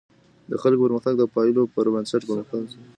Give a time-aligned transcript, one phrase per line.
[0.49, 2.79] د خلګو پرمختګ د پایلو پر بنسټ پرمخته ځي.